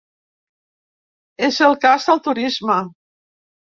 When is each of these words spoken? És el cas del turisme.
És 1.51 1.61
el 1.69 1.79
cas 1.87 2.11
del 2.11 2.27
turisme. 2.31 2.83